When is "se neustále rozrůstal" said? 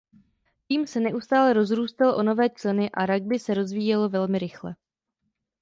0.87-2.15